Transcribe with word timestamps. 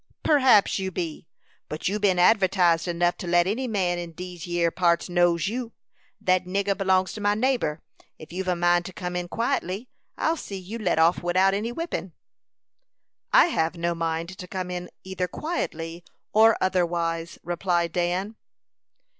"Perhaps 0.23 0.79
you 0.79 0.89
be, 0.89 1.27
but 1.69 1.87
you've 1.87 2.01
been 2.01 2.17
advertised 2.17 2.87
enough 2.87 3.17
to 3.17 3.27
let 3.27 3.45
any 3.45 3.67
man 3.67 3.99
in 3.99 4.13
these 4.13 4.47
yere 4.47 4.71
parts 4.71 5.09
know 5.09 5.37
you. 5.37 5.73
That 6.19 6.45
nigger 6.45 6.75
belongs 6.75 7.13
to 7.13 7.21
my 7.21 7.35
neighbor. 7.35 7.83
If 8.17 8.33
you've 8.33 8.47
a 8.47 8.55
mind 8.55 8.85
to 8.85 8.93
come 8.93 9.15
in 9.15 9.27
quietly, 9.27 9.89
I'll 10.17 10.37
see 10.37 10.57
you 10.57 10.79
let 10.79 10.97
off 10.97 11.21
without 11.21 11.53
any 11.53 11.69
whippin." 11.69 12.13
"I 13.31 13.45
have 13.53 13.75
no 13.77 13.93
mind 13.93 14.35
to 14.39 14.47
come 14.47 14.71
in, 14.71 14.89
either 15.03 15.27
quietly 15.27 16.03
or 16.33 16.57
otherwise," 16.59 17.37
replied 17.43 17.91
Dan. 17.91 18.37